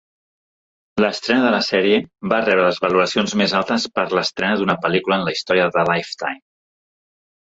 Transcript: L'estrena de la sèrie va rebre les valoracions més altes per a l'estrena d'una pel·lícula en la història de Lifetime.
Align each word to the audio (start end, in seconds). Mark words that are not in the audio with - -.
L'estrena 1.03 1.41
de 1.41 1.49
la 1.55 1.57
sèrie 1.65 1.99
va 2.31 2.39
rebre 2.45 2.63
les 2.67 2.79
valoracions 2.85 3.35
més 3.41 3.53
altes 3.59 3.85
per 3.99 4.05
a 4.05 4.15
l'estrena 4.21 4.55
d'una 4.63 4.77
pel·lícula 4.87 5.19
en 5.21 5.27
la 5.29 5.35
història 5.37 5.69
de 5.77 5.85
Lifetime. 5.91 6.41